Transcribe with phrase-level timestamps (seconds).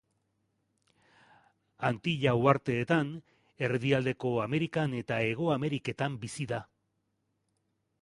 [1.89, 3.13] Antilla uharteetan,
[3.69, 6.65] Erdialdeko Amerikan eta Hego Ameriketan bizi da.